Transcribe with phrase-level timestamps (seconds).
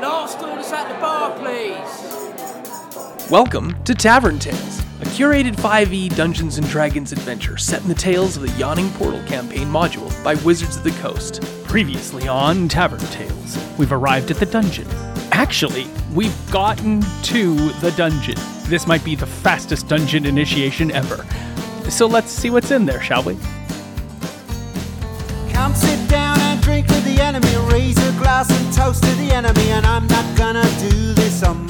[0.00, 3.30] Last orders at the bar, please.
[3.30, 8.34] Welcome to Tavern Tales, a curated 5e Dungeons and Dragons adventure set in the tales
[8.34, 11.42] of the Yawning Portal campaign module by Wizards of the Coast.
[11.64, 14.88] Previously on Tavern Tales, we've arrived at the dungeon.
[15.32, 18.36] Actually, we've gotten to the dungeon.
[18.68, 21.26] This might be the fastest dungeon initiation ever.
[21.90, 23.36] So let's see what's in there, shall we?
[28.40, 29.68] Glass and toast to the enemy.
[29.68, 31.69] And I'm not gonna do this on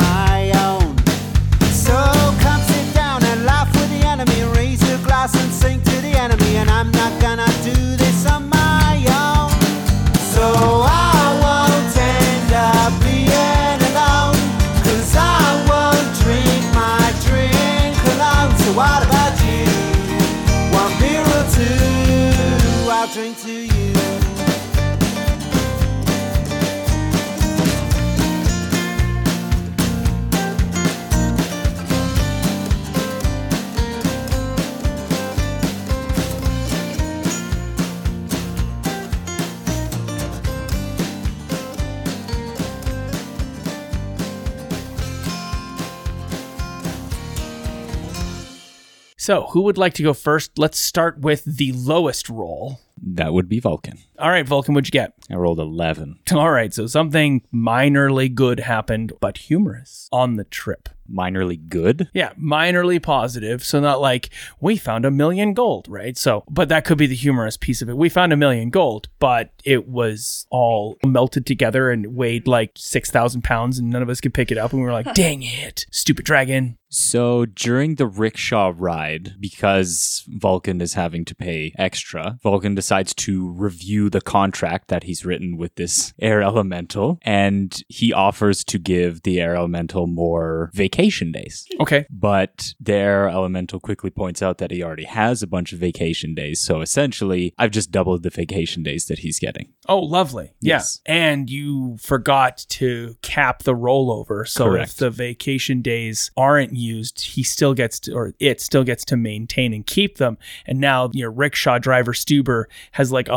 [49.31, 50.59] So, who would like to go first?
[50.59, 52.81] Let's start with the lowest roll.
[53.01, 53.99] That would be Vulcan.
[54.21, 55.15] All right, Vulcan, what'd you get?
[55.31, 56.19] I rolled 11.
[56.33, 60.91] All right, so something minorly good happened, but humorous on the trip.
[61.11, 62.09] Minorly good.
[62.13, 63.65] Yeah, minorly positive.
[63.65, 64.31] So not like
[64.61, 66.17] we found a million gold, right?
[66.17, 67.97] So, but that could be the humorous piece of it.
[67.97, 73.43] We found a million gold, but it was all melted together and weighed like 6,000
[73.43, 74.73] pounds and none of us could pick it up.
[74.73, 76.77] And we were like, dang it, stupid dragon.
[76.93, 83.49] So during the rickshaw ride, because Vulcan is having to pay extra, Vulcan decides to
[83.49, 89.23] review the contract that he's written with this air elemental, and he offers to give
[89.23, 91.67] the air elemental more vacation days.
[91.81, 92.07] Okay.
[92.11, 96.35] But the air elemental quickly points out that he already has a bunch of vacation
[96.35, 96.61] days.
[96.61, 99.73] So essentially, I've just doubled the vacation days that he's getting.
[99.89, 100.53] Oh, lovely.
[100.61, 101.01] Yes.
[101.07, 101.15] Yeah.
[101.15, 104.47] And you forgot to cap the rollover.
[104.47, 104.91] So Correct.
[104.91, 109.17] if the vacation days aren't used, he still gets to, or it still gets to
[109.17, 110.39] maintain and keep them.
[110.67, 113.29] And now your rickshaw driver Stuber has like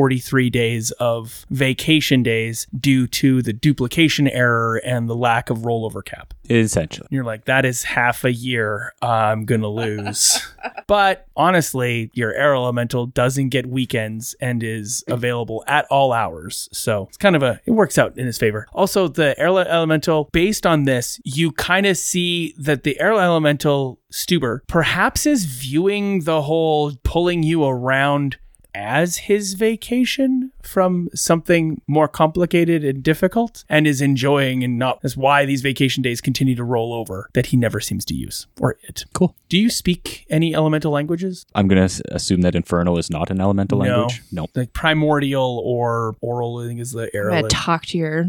[0.00, 6.02] 143 days of vacation days due to the duplication error and the lack of rollover
[6.02, 6.32] cap.
[6.48, 7.06] Essentially.
[7.10, 10.40] You're like, that is half a year I'm going to lose.
[10.86, 16.68] but honestly, your air elemental doesn't get weekends and is available at all hours.
[16.72, 18.66] So it's kind of a, it works out in his favor.
[18.72, 23.98] Also, the air elemental, based on this, you kind of see that the air elemental
[24.10, 28.38] Stuber perhaps is viewing the whole pulling you around
[28.74, 35.16] as his vacation from something more complicated and difficult and is enjoying and not that's
[35.16, 38.76] why these vacation days continue to roll over that he never seems to use or
[38.82, 39.34] it Cool.
[39.48, 43.40] do you speak any elemental languages I'm going to assume that Infernal is not an
[43.40, 43.84] elemental No.
[43.84, 44.22] language.
[44.32, 44.46] No.
[44.54, 48.26] like primordial or Auran i think is the I'm arrow gonna talk to your.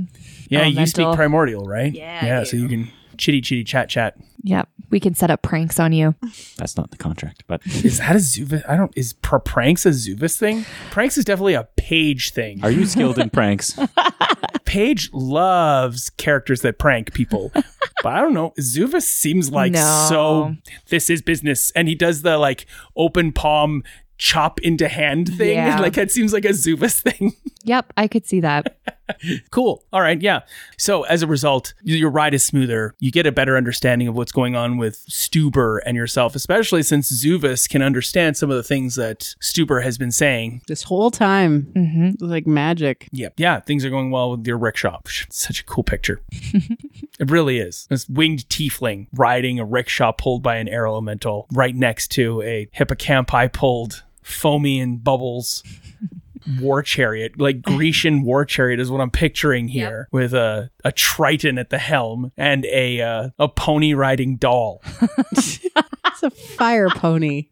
[0.49, 4.17] yeah you speak primordial right Yeah, yeah I so you can chitty chitty chat chat
[4.43, 6.15] Yep, we can set up pranks on you.
[6.57, 9.89] That's not the contract, but is that a zuvis i don't is pr- pranks a
[9.89, 13.79] zuvis thing pranks is definitely a page thing are you skilled in pranks?
[14.65, 17.51] Page loves characters that prank people.
[18.03, 18.53] but I don't know.
[18.57, 20.05] Zuvis seems like No.
[20.09, 20.55] so
[20.87, 21.71] this is business.
[21.71, 22.65] And he does the like
[22.95, 23.83] open palm
[24.17, 25.57] chop into hand thing.
[25.57, 25.77] Yeah.
[25.81, 27.33] Like that seems like a Zuvis thing.
[27.65, 28.77] Yep, I could see that.
[29.51, 29.83] Cool.
[29.93, 30.21] All right.
[30.21, 30.41] Yeah.
[30.77, 32.95] So as a result, your ride is smoother.
[32.99, 37.11] You get a better understanding of what's going on with Stuber and yourself, especially since
[37.11, 40.61] Zuvis can understand some of the things that Stuber has been saying.
[40.67, 43.07] This whole time, hmm like magic.
[43.11, 43.33] Yep.
[43.37, 44.99] Yeah, things are going well with your rickshaw.
[45.29, 46.21] Such a cool picture.
[46.31, 47.87] it really is.
[47.89, 52.67] This winged tiefling riding a rickshaw pulled by an air elemental right next to a
[52.75, 55.63] hippocampi pulled foamy and bubbles
[56.59, 57.39] war chariot.
[57.39, 61.77] Like Grecian war chariot is what I'm picturing here with a, a triton at the
[61.77, 64.81] helm and a uh, a pony riding doll.
[65.33, 67.47] It's a fire pony.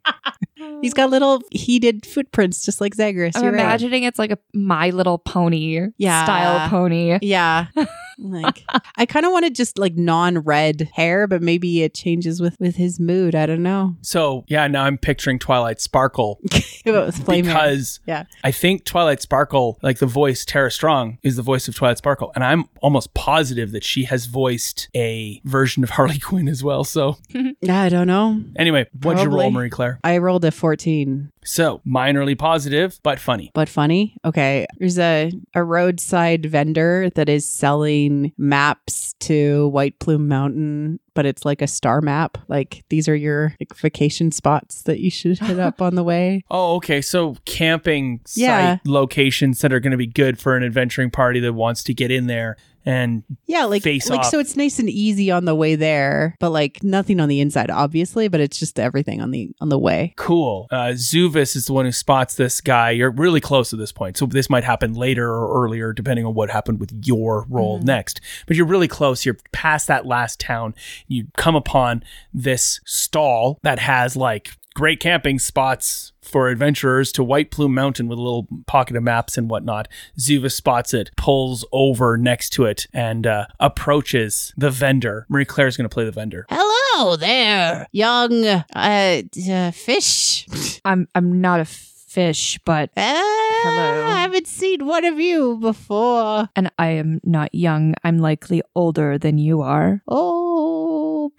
[0.81, 3.35] He's got little heated footprints, just like Zagreus.
[3.35, 3.61] I'm You're right.
[3.61, 6.23] imagining it's like a My Little Pony Yeah.
[6.25, 7.17] style pony.
[7.21, 7.67] Yeah.
[8.21, 8.63] Like
[8.97, 12.99] I kind of wanted just like non-red hair, but maybe it changes with with his
[12.99, 13.33] mood.
[13.35, 13.95] I don't know.
[14.01, 17.41] So yeah, now I'm picturing Twilight Sparkle If it was hair.
[17.41, 18.23] because Yeah.
[18.43, 22.31] I think Twilight Sparkle, like the voice Tara Strong, is the voice of Twilight Sparkle,
[22.35, 26.83] and I'm almost positive that she has voiced a version of Harley Quinn as well.
[26.83, 27.17] So
[27.69, 28.41] I don't know.
[28.57, 29.99] anyway, what'd you roll, Marie Claire?
[30.03, 31.31] I rolled a 14.
[31.49, 33.49] So, minorly positive, but funny.
[33.55, 34.15] but funny.
[34.23, 34.67] Okay.
[34.77, 41.43] There's a, a roadside vendor that is selling maps to White Plume Mountain, but it's
[41.43, 42.37] like a star map.
[42.47, 46.45] Like these are your like, vacation spots that you should hit up on the way.
[46.51, 47.01] Oh, okay.
[47.01, 48.77] So, camping Yeah.
[48.77, 51.93] site locations that are going to be good for an adventuring party that wants to
[51.93, 52.55] get in there
[52.85, 54.25] and Yeah, like Face like off.
[54.27, 57.69] so it's nice and easy on the way there, but like nothing on the inside,
[57.69, 60.13] obviously, but it's just everything on the on the way.
[60.15, 60.67] Cool.
[60.71, 62.91] Uh, Zuvis is the one who spots this guy.
[62.91, 64.15] You're really close at this point.
[64.17, 68.21] So this might happen later or earlier, depending on what happened with your role next.
[68.47, 69.25] But you're really close.
[69.25, 70.73] You're past that last town.
[71.09, 72.03] You come upon
[72.33, 78.19] this stall that has like great camping spots for adventurers to White Plume Mountain with
[78.19, 79.87] a little pocket of maps and whatnot.
[80.17, 85.25] Zuvis spots it, pulls over next to it, and uh, approaches the vendor.
[85.27, 86.45] Marie Claire is going to play the vendor.
[86.49, 90.47] Hello there, young uh, uh fish.
[90.85, 94.05] I'm I'm not a fish, but Hello.
[94.07, 96.49] I haven't seen one of you before.
[96.55, 97.95] and I am not young.
[98.03, 100.01] I'm likely older than you are.
[100.07, 100.88] Oh,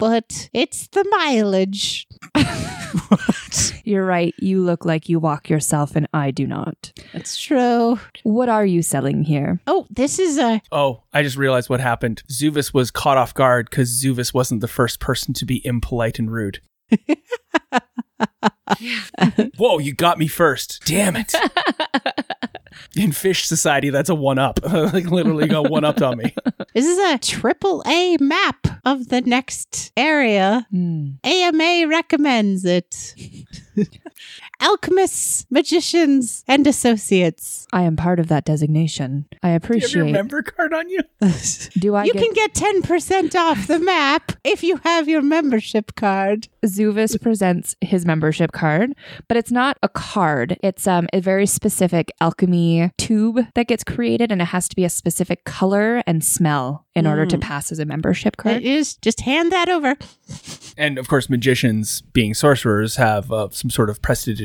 [0.01, 2.07] but it's the mileage.
[3.83, 4.33] You're right.
[4.39, 6.91] You look like you walk yourself, and I do not.
[7.13, 7.99] That's true.
[8.23, 9.59] What are you selling here?
[9.67, 10.59] Oh, this is a.
[10.71, 12.23] Oh, I just realized what happened.
[12.31, 16.31] Zuvis was caught off guard because Zuvis wasn't the first person to be impolite and
[16.31, 16.61] rude.
[19.57, 20.81] Whoa, you got me first.
[20.85, 21.31] Damn it.
[22.95, 24.59] In Fish Society, that's a one up.
[24.63, 26.33] like literally got one upped on me.
[26.73, 30.65] This is a triple A map of the next area.
[30.71, 31.09] Hmm.
[31.21, 33.13] AMA recommends it.
[34.61, 37.65] Alchemists, magicians, and associates.
[37.73, 39.25] I am part of that designation.
[39.41, 40.11] I Do you have your appreciate.
[40.11, 40.99] member card on you?
[41.79, 45.95] Do I you get can get 10% off the map if you have your membership
[45.95, 46.47] card.
[46.63, 48.93] Zuvis presents his membership card,
[49.27, 50.57] but it's not a card.
[50.61, 54.85] It's um, a very specific alchemy tube that gets created, and it has to be
[54.85, 58.61] a specific color and smell in order to pass as a membership card.
[58.61, 58.95] is.
[58.97, 59.95] Just hand that over.
[60.77, 64.01] And of course, magicians, being sorcerers, have uh, some sort of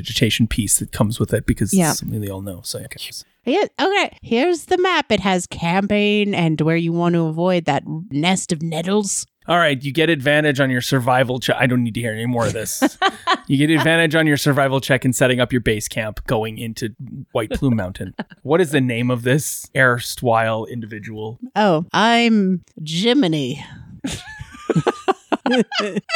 [0.06, 1.90] prestidigitation piece that comes with it because Yeah.
[1.90, 2.60] it's something they all know.
[2.62, 3.10] So, okay.
[3.44, 5.10] Yeah, okay, here's the map.
[5.12, 9.24] It has campaign and where you want to avoid that nest of nettles.
[9.48, 11.54] All right, you get advantage on your survival check.
[11.56, 12.98] I don't need to hear any more of this.
[13.46, 16.90] you get advantage on your survival check in setting up your base camp going into
[17.30, 18.14] White Plume Mountain.
[18.42, 21.38] What is the name of this erstwhile individual?
[21.54, 23.64] Oh, I'm Jiminy.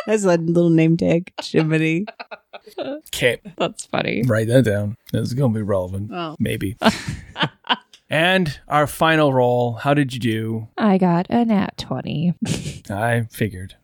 [0.07, 1.33] That's a little name tag.
[1.41, 2.07] Jiminy.
[2.79, 4.23] Okay, That's funny.
[4.27, 4.97] write that down.
[5.13, 6.11] Is going to be relevant.
[6.13, 6.37] Oh.
[6.39, 6.77] Maybe.
[8.11, 9.75] and our final roll.
[9.75, 10.69] How did you do?
[10.79, 12.35] I got a nat 20.
[12.91, 13.77] I figured.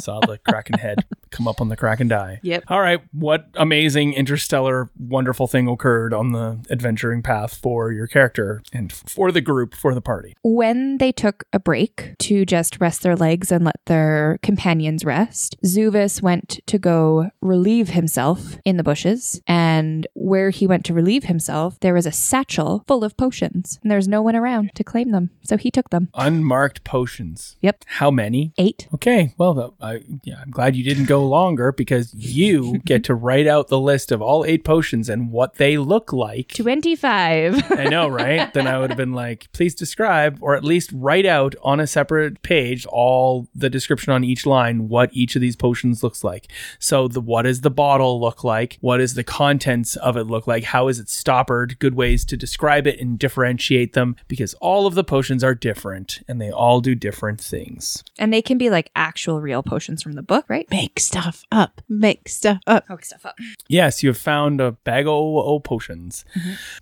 [0.00, 2.40] Saw the Kraken head come up on the crack and die.
[2.42, 2.64] Yep.
[2.68, 3.00] All right.
[3.12, 9.32] What amazing, interstellar, wonderful thing occurred on the adventuring path for your character and for
[9.32, 10.34] the group, for the party?
[10.42, 15.56] When they took a break to just rest their legs and let their companions rest,
[15.64, 19.40] Zuvis went to go relieve himself in the bushes.
[19.46, 23.78] And where he went to relieve himself, there was a satchel full of potions.
[23.82, 25.30] And there's no one around to claim them.
[25.42, 26.08] So he took them.
[26.14, 27.56] Unmarked potions.
[27.60, 27.84] Yep.
[27.86, 28.52] How many?
[28.58, 28.88] Eight.
[28.94, 29.34] Okay.
[29.38, 33.68] Well, I, yeah, I'm glad you didn't go longer because you get to write out
[33.68, 36.52] the list of all eight potions and what they look like.
[36.54, 37.70] 25.
[37.72, 38.52] I know, right?
[38.54, 41.86] then I would have been like, please describe or at least write out on a
[41.86, 46.48] separate page all the description on each line what each of these potions looks like.
[46.78, 48.78] So the what does the bottle look like?
[48.80, 50.64] What does the contents of it look like?
[50.64, 51.78] How is it stoppered?
[51.78, 56.20] Good ways to describe it and differentiate them because all of the potions are different
[56.28, 58.02] and they all do different things.
[58.18, 60.68] and they can be like actual real potions from the book, right?
[60.70, 61.80] Make stuff up.
[61.88, 62.86] Make stuff up.
[62.88, 63.36] Hook stuff up.
[63.68, 66.24] Yes, you have found a bag of o potions.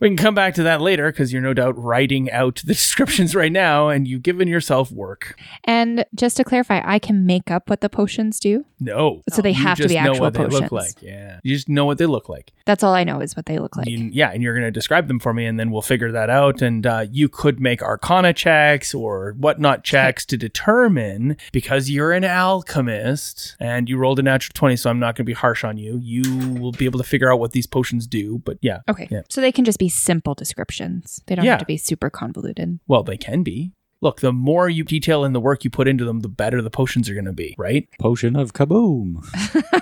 [0.01, 3.35] We can come back to that later because you're no doubt writing out the descriptions
[3.35, 5.39] right now and you've given yourself work.
[5.65, 8.65] And just to clarify, I can make up what the potions do.
[8.81, 9.23] No.
[9.31, 10.73] So they You have to just be know actual what they look potions.
[10.73, 11.03] like.
[11.03, 11.41] Yeah.
[11.43, 12.53] You just know what they look like.
[12.67, 13.89] That's all I know is what they look like.
[13.89, 16.29] You- yeah, and you're going to describe them for me, and then we'll figure that
[16.31, 16.61] out.
[16.63, 22.25] And uh, you could make Arcana checks or whatnot checks to determine because you're an
[22.25, 25.77] alchemist and you rolled a natural twenty, so I'm not going to be harsh on
[25.79, 25.99] you.
[26.03, 26.23] You
[26.61, 28.39] will be able to figure out what these potions do.
[28.45, 29.09] But yeah, Okay.
[29.11, 29.23] Yeah.
[29.31, 31.23] So they can just be simple descriptions.
[31.27, 31.53] They don't Yeah.
[31.53, 32.79] have to be super convoluted.
[32.87, 33.73] well, they can be.
[34.01, 36.71] Look, the more you detail in the work you put into them, the better the
[36.71, 37.89] potions are going to be, right?
[37.99, 39.25] Potion of kaboom.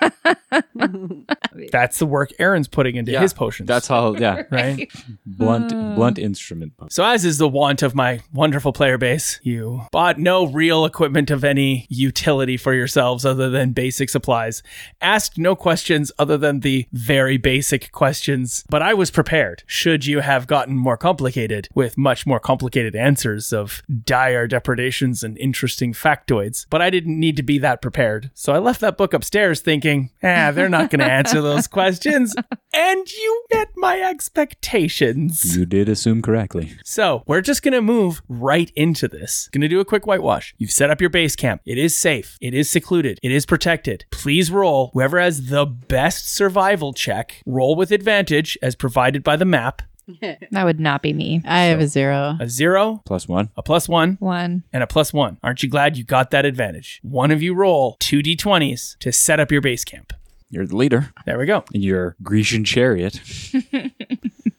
[1.73, 3.67] That's the work Aaron's putting into Yeah, his potions.
[3.67, 4.91] That's how, yeah, right.
[5.25, 5.95] blunt, hmm.
[5.95, 6.73] blunt instrument.
[6.91, 11.31] So, as is the want of my wonderful player base, you bought no real equipment
[11.31, 14.63] of any utility for yourselves other than basic supplies,
[15.01, 19.65] asked no questions other than the very basic questions, but I was prepared.
[19.67, 25.37] Should you have gotten more complicated with much more complicated answers of dire depredations and
[25.39, 28.31] interesting factoids, but I didn't need to be that prepared.
[28.35, 31.67] So, I left that book upstairs thinking, eh, ah, they're not going to answer those
[31.67, 32.35] questions.
[32.75, 35.57] And you met my expectations.
[35.57, 36.73] You did assume correctly.
[36.85, 39.49] So we're just gonna move right into this.
[39.53, 40.55] Gonna do a quick whitewash.
[40.59, 41.63] You've set up your base camp.
[41.65, 42.37] It is safe.
[42.41, 43.19] It is secluded.
[43.23, 44.05] It is protected.
[44.11, 44.91] Please roll.
[44.93, 49.83] Whoever has the best survival check, roll with advantage as provided by the map.
[50.53, 51.43] That would not be me.
[51.45, 52.37] I have a zero.
[52.41, 53.51] A zero, Plus one.
[53.57, 54.63] a plus one, One.
[54.73, 55.39] and a plus one.
[55.43, 57.01] Aren't you glad you got that advantage?
[57.03, 60.13] One of you roll two d20s to set up your base camp.
[60.51, 61.65] You're the leader There we go.
[61.73, 63.21] in your Grecian chariot.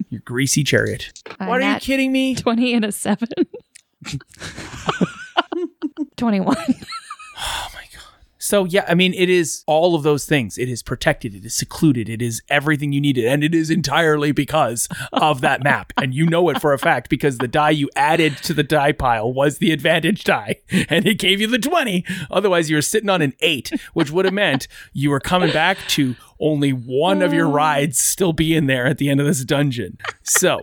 [0.09, 1.11] Your greasy chariot.
[1.39, 2.33] A what are you nat kidding me?
[2.33, 3.27] 20 and a 7.
[6.17, 6.55] 21.
[8.47, 10.57] So yeah, I mean, it is all of those things.
[10.57, 11.35] It is protected.
[11.35, 12.07] It is secluded.
[12.07, 15.91] It is everything you needed, and it is entirely because of that map.
[15.97, 18.93] And you know it for a fact because the die you added to the die
[18.93, 22.05] pile was the advantage die, and it gave you the twenty.
[22.31, 25.77] Otherwise, you were sitting on an eight, which would have meant you were coming back
[25.89, 27.51] to only one of your oh.
[27.51, 29.97] rides still being there at the end of this dungeon.
[30.23, 30.61] So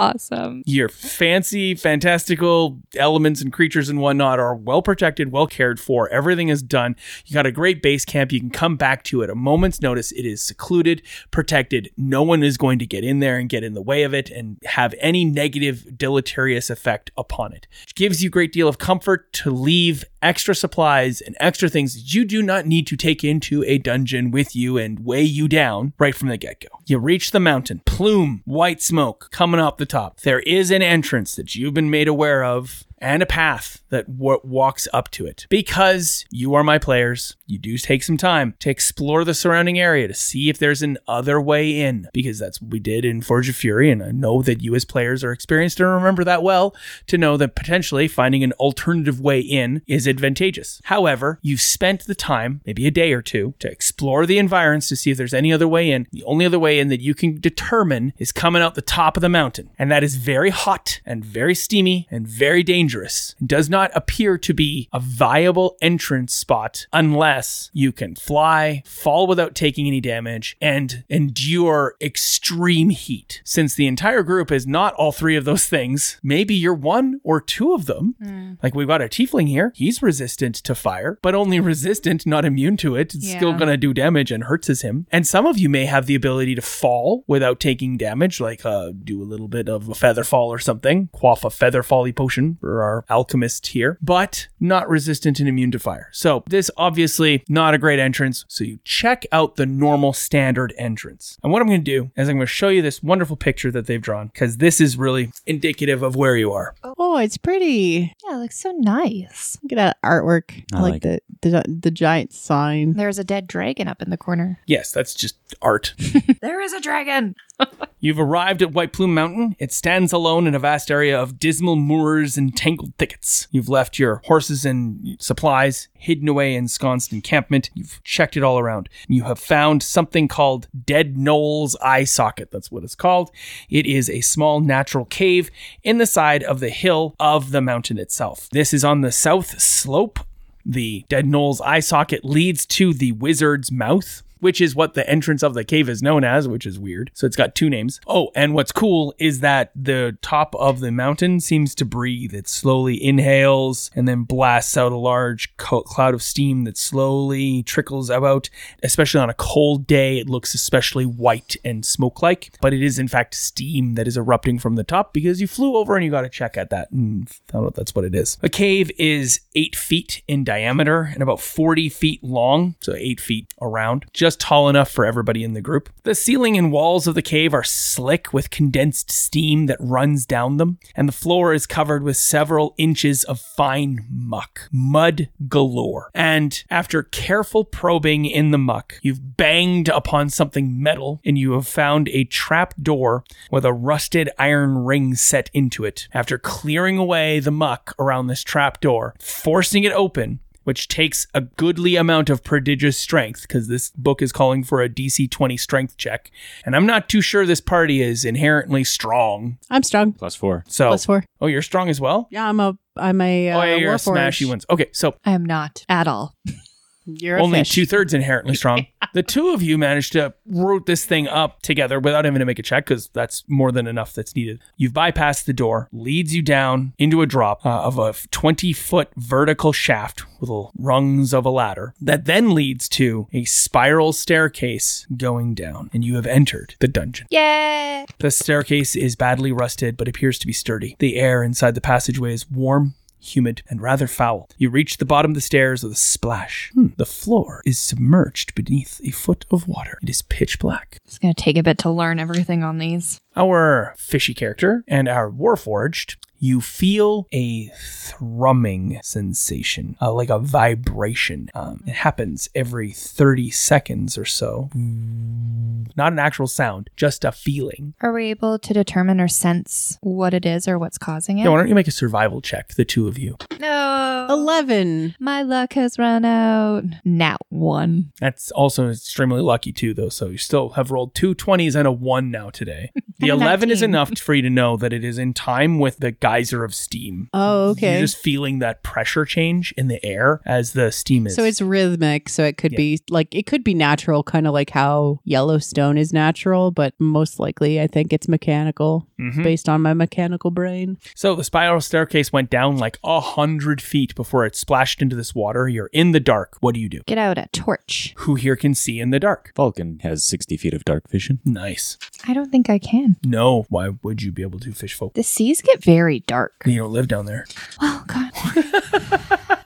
[0.00, 0.62] Awesome.
[0.66, 6.08] your fancy, fantastical elements and creatures and whatnot are well protected, well cared for.
[6.08, 6.96] Everything is done.
[7.26, 8.32] You got a great base camp.
[8.32, 10.10] You can come back to at a moment's notice.
[10.12, 11.90] It is secluded, protected.
[11.96, 14.30] No one is going to get in there and get in the way of it
[14.30, 17.66] and have any negative, deleterious effect upon it.
[17.86, 21.94] It gives you a great deal of comfort to leave extra supplies and extra things
[21.94, 25.48] that you do not need to take into a dungeon with you and weigh you
[25.48, 26.68] down right from the get go.
[26.86, 30.20] You reach the mountain, plume, white smoke coming up the top.
[30.20, 34.40] There is an entrance that you've been made aware of and a path that w-
[34.44, 35.46] walks up to it.
[35.48, 40.06] Because you are my players, you do take some time to explore the surrounding area
[40.08, 43.48] to see if there's an other way in, because that's what we did in Forge
[43.48, 43.90] of Fury.
[43.90, 46.74] And I know that you, as players, are experienced and remember that well
[47.06, 50.80] to know that potentially finding an alternative way in is advantageous.
[50.84, 54.96] However, you've spent the time, maybe a day or two, to explore the environs to
[54.96, 56.06] see if there's any other way in.
[56.12, 59.20] The only other way in that you can determine is coming out the top of
[59.20, 59.70] the mountain.
[59.78, 62.89] And that is very hot and very steamy and very dangerous.
[62.94, 69.26] It does not appear to be a viable entrance spot unless you can fly, fall
[69.26, 73.40] without taking any damage, and endure extreme heat.
[73.44, 77.40] Since the entire group is not all three of those things, maybe you're one or
[77.40, 78.14] two of them.
[78.62, 79.72] Like we've got a tiefling here.
[79.74, 83.14] He's resistant to fire, but only resistant, not immune to it.
[83.14, 85.06] It's still going to do damage and hurts as him.
[85.10, 88.90] And some of you may have the ability to fall without taking damage, like uh,
[89.04, 92.58] do a little bit of a feather fall or something, quaff a feather folly potion
[92.60, 96.08] for our alchemist here, but not resistant and immune to fire.
[96.12, 98.44] So this obviously not a great entrance.
[98.48, 101.38] So you check out the normal standard entrance.
[101.42, 103.70] And what I'm going to do is I'm going to show you this wonderful picture
[103.70, 106.74] that they've drawn because this is really indicative of where you are.
[106.82, 108.14] Oh, oh, it's pretty.
[108.24, 109.58] Yeah, it looks so nice.
[109.62, 110.64] Look at that artwork.
[110.72, 112.94] I, I like, like the, the the giant sign.
[112.94, 114.60] There's a dead dragon up in the corner.
[114.66, 115.94] Yes, that's just art.
[116.40, 117.34] There is a dragon.
[118.02, 119.56] You've arrived at White Plume Mountain.
[119.58, 123.46] It stands alone in a vast area of dismal moors and tangled thickets.
[123.50, 127.68] You've left your horses and supplies hidden away in ensconced encampment.
[127.74, 128.88] You've checked it all around.
[129.06, 132.50] You have found something called Dead Knoll's Eye Socket.
[132.50, 133.30] That's what it's called.
[133.68, 135.50] It is a small natural cave
[135.82, 138.48] in the side of the hill of the mountain itself.
[138.50, 140.20] This is on the south slope
[140.64, 145.42] the Dead Knoll's eye socket leads to the wizard's mouth, which is what the entrance
[145.42, 147.10] of the cave is known as, which is weird.
[147.14, 148.00] So it's got two names.
[148.06, 152.34] Oh, and what's cool is that the top of the mountain seems to breathe.
[152.34, 157.62] It slowly inhales and then blasts out a large co- cloud of steam that slowly
[157.62, 158.50] trickles out.
[158.82, 162.98] Especially on a cold day, it looks especially white and smoke like, but it is
[162.98, 166.10] in fact steam that is erupting from the top because you flew over and you
[166.10, 168.38] got to check at that and found out that's what it is.
[168.42, 173.52] A cave is eight feet in diameter and about 40 feet long, so eight feet
[173.60, 175.88] around, just tall enough for everybody in the group.
[176.02, 180.56] The ceiling and walls of the cave are slick with condensed steam that runs down
[180.56, 186.10] them, and the floor is covered with several inches of fine muck, mud galore.
[186.14, 191.66] And after careful probing in the muck, you've banged upon something metal and you have
[191.66, 196.08] found a trap door with a rusted iron ring set into it.
[196.12, 201.40] After clearing away the muck around this trap door, forcing it open, which takes a
[201.40, 205.96] goodly amount of prodigious strength because this book is calling for a DC 20 strength
[205.96, 206.30] check.
[206.64, 209.58] And I'm not too sure this party is inherently strong.
[209.70, 210.12] I'm strong.
[210.12, 210.64] Plus four.
[210.68, 211.24] So, Plus four.
[211.40, 212.28] oh, you're strong as well?
[212.30, 214.66] Yeah, I'm a I'm a uh, oh, yeah, you're a smashy ones.
[214.68, 216.34] Okay, so I am not at all.
[217.18, 218.86] You're only two thirds inherently strong.
[219.14, 222.58] the two of you managed to root this thing up together without having to make
[222.58, 224.60] a check because that's more than enough that's needed.
[224.76, 229.08] You've bypassed the door, leads you down into a drop uh, of a 20 foot
[229.16, 235.06] vertical shaft with little rungs of a ladder that then leads to a spiral staircase
[235.16, 237.26] going down, and you have entered the dungeon.
[237.30, 238.06] Yeah.
[238.18, 240.96] The staircase is badly rusted but appears to be sturdy.
[240.98, 242.94] The air inside the passageway is warm.
[243.20, 244.48] Humid and rather foul.
[244.56, 246.70] You reach the bottom of the stairs with a splash.
[246.74, 249.98] Hmm, The floor is submerged beneath a foot of water.
[250.02, 250.96] It is pitch black.
[251.04, 253.20] It's going to take a bit to learn everything on these.
[253.36, 261.50] Our fishy character and our warforged, you feel a thrumming sensation, uh, like a vibration.
[261.54, 264.70] Um, it happens every 30 seconds or so.
[264.74, 267.94] Not an actual sound, just a feeling.
[268.00, 271.44] Are we able to determine or sense what it is or what's causing it?
[271.44, 273.36] Yeah, why don't you make a survival check, the two of you?
[273.60, 274.26] no.
[274.30, 275.14] Eleven.
[275.18, 276.84] My luck has run out.
[277.04, 278.12] Now one.
[278.20, 280.08] That's also extremely lucky too, though.
[280.08, 282.92] So you still have rolled two 20s and a one now today.
[283.20, 283.90] The And a 11 is 19.
[283.90, 287.28] enough for you to know that it is in time with the geyser of steam.
[287.34, 287.92] Oh, okay.
[287.92, 291.34] You're just feeling that pressure change in the air as the steam is.
[291.34, 292.76] So it's rhythmic, so it could Yeah.
[292.78, 297.38] be like it could be natural, kind of like how Yellowstone is natural, but most
[297.38, 299.42] likely I think it's mechanical Mhm.
[299.42, 300.96] based on my mechanical brain.
[301.14, 305.34] So the spiral staircase went down like a hundred feet before it splashed into this
[305.34, 305.68] water.
[305.68, 306.56] You're in the dark.
[306.60, 307.00] What do you do?
[307.06, 308.14] Get out a torch.
[308.18, 309.52] Who here can see in the dark?
[309.56, 311.40] Vulcan has 60 feet of dark vision.
[311.44, 311.98] Nice.
[312.26, 313.09] I don't think I can.
[313.24, 313.66] No.
[313.68, 315.14] Why would you be able to fish folk?
[315.14, 316.62] The seas get very dark.
[316.66, 317.46] You don't live down there.
[317.80, 318.30] Oh, God.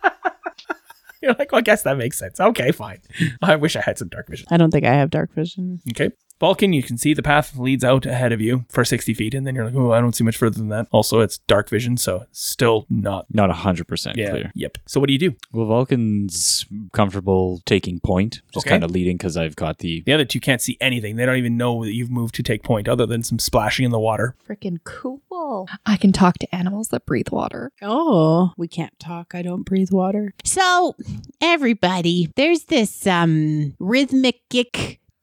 [1.23, 2.39] You're like, well, I guess that makes sense.
[2.39, 3.01] Okay, fine.
[3.43, 4.47] I wish I had some dark vision.
[4.51, 5.81] I don't think I have dark vision.
[5.91, 6.11] Okay.
[6.41, 9.47] Vulcan, you can see the path leads out ahead of you for 60 feet, and
[9.47, 10.89] then you're like, oh, I don't see much further than that.
[10.91, 13.27] Also, it's dark vision, so it's still not.
[13.33, 14.31] Not 100% Yeah.
[14.31, 14.51] clear.
[14.55, 14.79] Yep.
[14.87, 15.35] So, what do you do?
[15.53, 18.71] Well, Vulcan's comfortable taking point, just Okay.
[18.75, 20.03] kind of leading because I've got the.
[20.05, 21.17] The other two can't see anything.
[21.17, 23.91] They don't even know that you've moved to take point, other than some splashing in
[23.93, 24.35] the water.
[24.49, 25.23] Freaking cool.
[25.87, 27.71] I can talk to animals that breathe water.
[27.81, 29.35] Oh, we can't talk.
[29.35, 30.33] I don't breathe water.
[30.45, 30.97] So,
[31.41, 34.41] everybody, there's this um rhythmic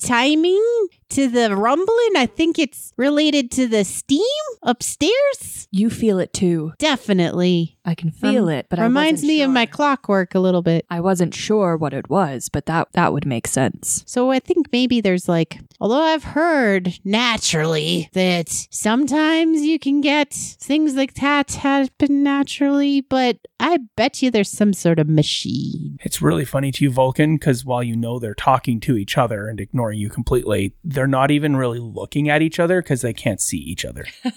[0.01, 2.15] timing to the rumbling.
[2.15, 4.21] I think it's related to the steam
[4.63, 5.67] upstairs.
[5.71, 6.73] You feel it too.
[6.79, 7.77] Definitely.
[7.83, 10.61] I can feel Rem- it, but I reminds wasn't me of my clockwork a little
[10.61, 10.85] bit.
[10.89, 14.03] I wasn't sure what it was, but that that would make sense.
[14.05, 20.31] So I think maybe there's like, although I've heard naturally that sometimes you can get
[20.31, 25.97] things like that happen naturally, but I bet you there's some sort of machine.
[26.01, 29.47] It's really funny to you, Vulcan, because while you know they're talking to each other
[29.47, 33.41] and ignoring you completely, they're not even really looking at each other because they can't
[33.41, 34.05] see each other.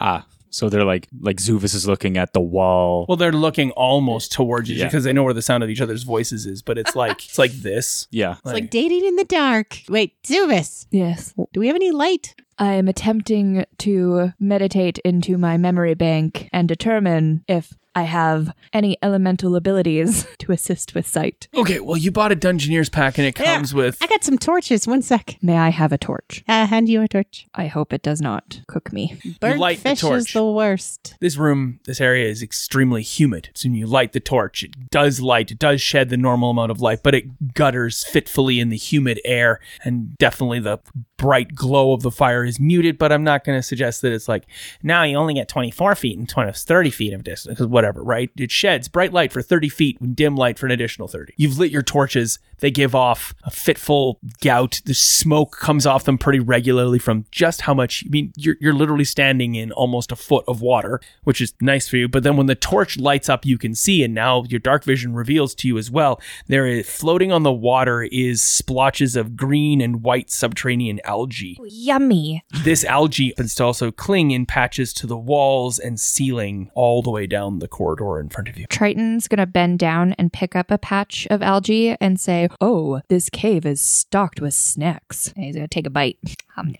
[0.00, 0.26] Ah.
[0.50, 3.04] So they're like, like Zuvis is looking at the wall.
[3.08, 4.84] Well, they're looking almost towards you Yeah.
[4.86, 7.38] because they know where the sound of each other's voices is, but it's like it's
[7.38, 8.06] like this.
[8.10, 8.36] yeah.
[8.36, 9.80] It's like dating in the dark.
[9.88, 11.34] Wait, Zuvis, Yes.
[11.52, 12.34] do we have any light?
[12.58, 18.98] I am attempting to meditate into my memory bank and determine if I have any
[19.02, 21.48] elemental abilities to assist with sight.
[21.56, 23.54] Okay, well, you bought a Dungeoneer's pack and it Yeah.
[23.56, 23.96] comes with.
[24.02, 24.86] I got some torches.
[24.86, 25.36] One sec.
[25.42, 26.44] May I have a torch?
[26.46, 27.46] I'll hand you a torch.
[27.54, 29.18] I hope it does not cook me.
[29.40, 31.14] Burnt light the fish is the worst.
[31.20, 33.48] This room, this area is extremely humid.
[33.54, 36.70] So when you light the torch, it does light, it does shed the normal amount
[36.70, 39.58] of light, but it gutters fitfully in the humid air.
[39.84, 40.80] And definitely the
[41.16, 44.28] bright glow of the fire is muted, but I'm not going to suggest that it's
[44.28, 44.46] like,
[44.82, 48.30] now you only get 24 feet and 20, 30 feet of distance, whatever, right?
[48.36, 51.34] It sheds bright light for 30 feet and dim light for an additional 30.
[51.36, 54.80] You've lit your torches, they give off a fitful gout.
[54.84, 58.74] The smoke comes off them pretty regularly from just how much, I mean, you're, you're
[58.74, 62.08] literally standing in almost a foot of water, which is nice for you.
[62.08, 65.14] But then when the torch lights up, you can see, and now your dark vision
[65.14, 69.80] reveals to you as well, there is floating on the water is splotches of green
[69.80, 71.58] and white subterranean algae.
[71.64, 72.44] Yummy.
[72.62, 77.10] This algae happens to also cling in patches to the walls and ceiling all the
[77.10, 78.66] way down the corridor in front of you.
[78.66, 83.30] Triton's gonna bend down and pick up a patch of algae and say, Oh, this
[83.30, 85.32] cave is stocked with snacks.
[85.36, 86.18] And he's gonna take a bite.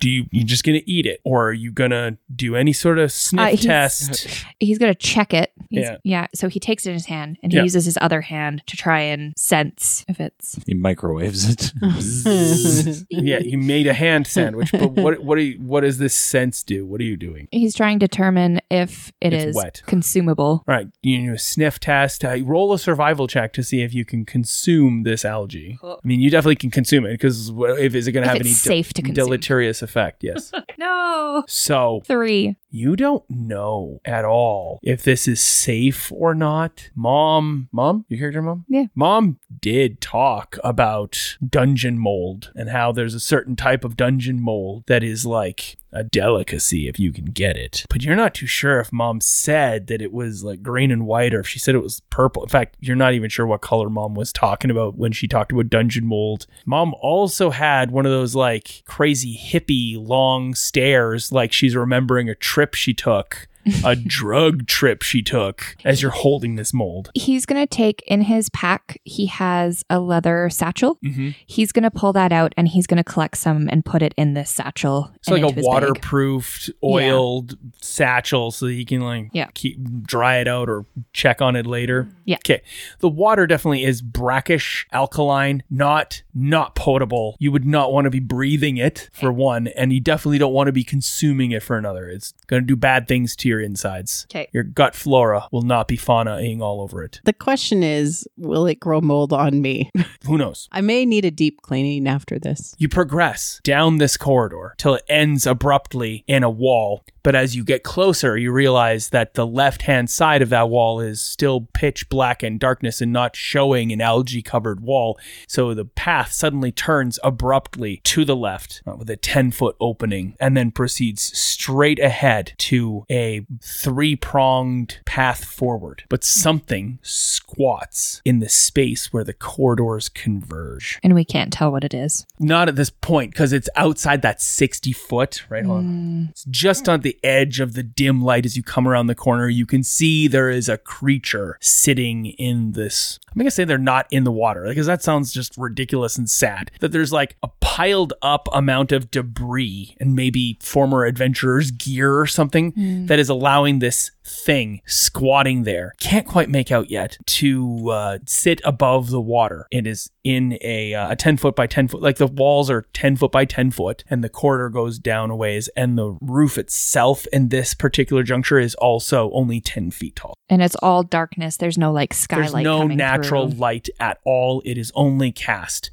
[0.00, 3.12] Do you you just gonna eat it, or are you gonna do any sort of
[3.12, 4.44] sniff Uh, he's- test?
[4.60, 5.52] He's going to check it.
[5.68, 5.96] He's, Yeah.
[6.02, 6.26] yeah.
[6.34, 7.64] So he takes it in his hand and he Yeah.
[7.64, 10.58] uses his other hand to try and sense if it's.
[10.66, 11.72] He microwaves it.
[13.10, 16.62] yeah, he made a hand sandwich, but what what do you, what does this sense
[16.62, 16.86] do?
[16.86, 17.48] What are you doing?
[17.52, 19.82] He's trying to determine if it It's is wet.
[19.86, 20.64] consumable.
[20.66, 22.24] All right, you do a sniff test.
[22.24, 25.78] Uh, roll a survival check to see if you can consume this algae.
[25.82, 28.40] I mean, you definitely can consume it because if is it going to If have
[28.40, 29.26] it's any safe to consume.
[29.26, 30.22] deleterious effect?
[30.24, 30.52] Yes.
[30.79, 31.42] No.
[31.48, 32.57] so Three.
[32.70, 36.90] you don't know at all if this is safe or not.
[36.94, 38.64] Mom, mom, You hear your character, mom.
[38.68, 38.85] Yeah.
[38.94, 44.85] Mom did talk about dungeon mold and how there's a certain type of dungeon mold
[44.87, 47.85] that is like a delicacy if you can get it.
[47.88, 51.35] But you're not too sure if mom said that it was like green and white
[51.35, 52.42] or if she said it was purple.
[52.42, 55.52] In fact, you're not even sure what color mom was talking about when she talked
[55.52, 56.46] about dungeon mold.
[56.66, 62.35] Mom also had one of those like crazy hippie long stares like she's remembering a
[62.35, 63.48] trip she took.
[63.85, 67.11] A drug trip she took as you're holding this mold.
[67.14, 70.98] He's going to take in his pack, he has a leather satchel.
[71.05, 71.31] Mm-hmm.
[71.46, 74.14] He's going to pull that out and he's going to collect some and put it
[74.16, 75.11] in this satchel.
[75.16, 75.64] It's like a his bag.
[75.64, 79.48] waterproofed, oiled satchel so that you can like Yeah.
[79.55, 82.09] keep dry it out or check on it later.
[82.24, 82.37] Yeah.
[82.37, 82.62] Okay.
[83.00, 87.37] The water definitely is brackish, alkaline, not not potable.
[87.38, 90.66] You would not want to be breathing it for one, and you definitely don't want
[90.68, 92.09] to be consuming it for another.
[92.09, 94.27] It's going to do bad things to your insides.
[94.29, 94.49] 'Kay.
[94.53, 97.21] Your gut flora will not be faunaing all over it.
[97.25, 99.90] The question is, will it grow mold on me?
[100.27, 100.69] Who knows?
[100.73, 102.75] I may need a deep cleaning after this.
[102.79, 107.05] You progress down this corridor till it ends abruptly in a wall.
[107.26, 111.00] But as you get closer, you realize that the left hand side of that wall
[111.00, 115.18] is still pitch black and darkness and not showing an algae covered wall.
[115.48, 120.36] So the path suddenly turns abruptly to the left uh, with a 10 foot opening
[120.38, 126.04] and then proceeds straight ahead to a three pronged path forward.
[126.08, 131.82] But something squats in the space where the corridors converge And we can't tell what
[131.82, 132.24] it is.
[132.38, 136.88] not at this point because it's outside that 60 foot right hold on it's just
[136.88, 139.83] on the edge of the dim light as you come around the corner you can
[139.83, 143.18] see there is a creature sitting in this.
[143.31, 146.70] I'm gonna say they're not in the water because that sounds just ridiculous and sad.
[146.81, 152.26] That there's like a piled up amount of debris and maybe former adventurers gear or
[152.26, 153.07] something hmm.
[153.07, 158.60] that is allowing this thing squatting there can't quite make out yet to uh, sit
[158.64, 162.16] above the water it is in a, uh, a 10 foot by 10 foot like
[162.16, 165.68] the walls are 10 foot by 10 foot and the corridor goes down a ways
[165.76, 170.62] and the roof itself in this particular juncture is also only 10 feet tall And
[170.62, 171.56] it's all darkness.
[171.56, 172.52] There's no like skylight.
[172.52, 173.58] there's no natural through.
[173.58, 174.62] light at all.
[174.64, 175.90] It is only cast.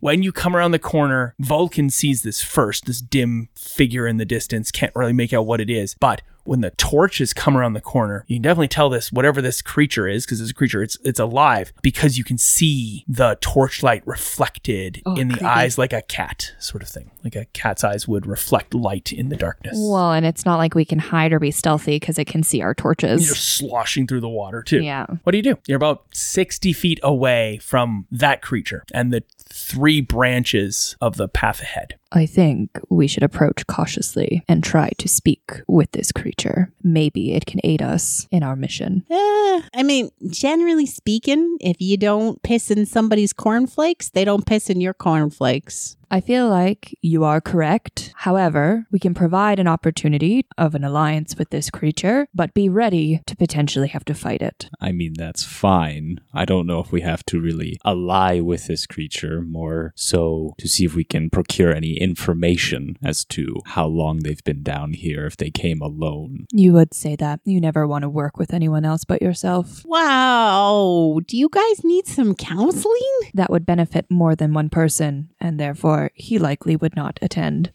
[0.00, 4.24] When you come around the corner, Vulcan sees this first, this dim figure in the
[4.24, 4.72] distance.
[4.72, 5.94] Can't really make out what it is.
[6.00, 9.62] But when the torches come around the corner, you can definitely tell this, whatever this
[9.62, 14.02] creature is, because it's a creature, it's it's alive, because you can see the torchlight
[14.06, 15.46] reflected Oh, in the creepy.
[15.46, 17.10] eyes like a cat, sort of thing.
[17.24, 19.76] Like a cat's eyes would reflect light in the darkness.
[19.78, 22.60] Well, and it's not like we can hide or be stealthy because it can see
[22.62, 23.26] our torches.
[23.26, 24.82] You're sloshing through the water too.
[24.82, 25.06] Yeah.
[25.24, 25.58] What do you do?
[25.66, 31.60] You're about 60 feet away from that creature and the three branches of the path
[31.60, 31.98] ahead.
[32.12, 36.72] I think we should approach cautiously and try to speak with this creature.
[36.82, 39.04] Maybe it can aid us in our mission.
[39.10, 44.70] Uh, I mean, generally speaking, if you don't piss in somebody's cornflakes, they don't piss
[44.70, 45.96] in your cornflakes.
[46.10, 48.12] I feel like you are correct.
[48.16, 53.22] However, we can provide an opportunity of an alliance with this creature, but be ready
[53.26, 54.68] to potentially have to fight it.
[54.80, 56.20] I mean, that's fine.
[56.32, 60.68] I don't know if we have to really ally with this creature, more so to
[60.68, 65.26] see if we can procure any information as to how long they've been down here,
[65.26, 66.46] if they came alone.
[66.52, 67.40] You would say that.
[67.44, 69.82] You never want to work with anyone else but yourself.
[69.84, 71.20] Wow.
[71.26, 73.02] Do you guys need some counseling?
[73.34, 77.72] That would benefit more than one person, and therefore he likely would not attend.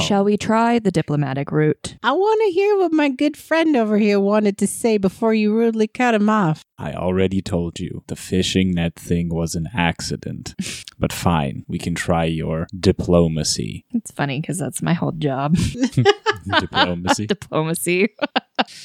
[0.00, 1.96] Shall we try the diplomatic route?
[2.02, 5.52] I want to hear what my good friend over here wanted to say before you
[5.52, 6.64] rudely cut him off.
[6.78, 10.54] I already told you the fishing net thing was an accident.
[10.98, 13.84] but fine, we can try your diplomacy.
[13.90, 15.56] It's funny because that's my whole job.
[16.60, 17.26] diplomacy.
[17.38, 18.14] Diplomacy.